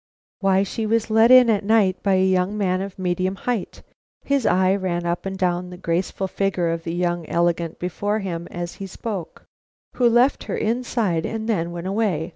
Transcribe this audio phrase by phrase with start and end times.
[0.39, 3.83] Why, she was let in at night by a young man of medium height"
[4.25, 8.47] his eye ran up and down the graceful figure of the young élégant before him
[8.49, 9.43] as he spoke
[9.97, 12.29] "who left her inside and then went away.